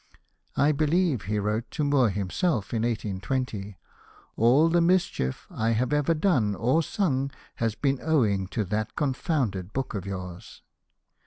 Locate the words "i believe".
0.57-1.25